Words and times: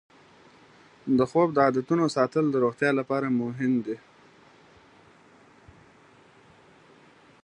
د 1.17 1.19
خوب 1.29 1.47
د 1.53 1.57
عادتونو 1.65 2.05
ساتل 2.15 2.45
د 2.51 2.55
روغتیا 2.63 2.91
لپاره 2.99 3.27
مهم 3.41 3.73
دی. 3.85 3.97